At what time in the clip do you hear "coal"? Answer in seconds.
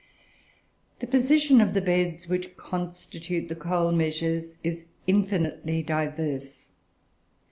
3.55-3.91